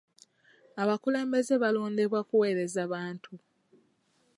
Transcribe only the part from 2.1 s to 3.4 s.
kuweereza bantu.